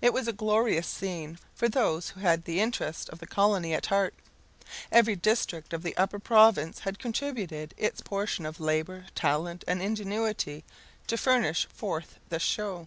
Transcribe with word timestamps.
It 0.00 0.12
was 0.12 0.28
a 0.28 0.32
glorious 0.32 0.86
scene 0.86 1.36
for 1.52 1.68
those 1.68 2.10
who 2.10 2.20
had 2.20 2.44
the 2.44 2.60
interest 2.60 3.08
of 3.08 3.18
the 3.18 3.26
colony 3.26 3.74
at 3.74 3.86
heart. 3.86 4.14
Every 4.92 5.16
district 5.16 5.72
of 5.72 5.82
the 5.82 5.96
Upper 5.96 6.20
Province 6.20 6.78
had 6.78 7.00
contributed 7.00 7.74
its 7.76 8.00
portion 8.00 8.46
of 8.46 8.60
labour, 8.60 9.06
talent, 9.16 9.64
and 9.66 9.82
ingenuity, 9.82 10.62
to 11.08 11.18
furnish 11.18 11.66
forth 11.74 12.20
the 12.28 12.38
show. 12.38 12.86